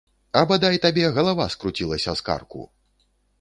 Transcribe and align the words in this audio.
А 0.39 0.41
бадай 0.51 0.79
табе 0.85 1.11
галава 1.17 1.47
скруцілася 1.57 2.17
з 2.23 2.27
карку! 2.31 2.67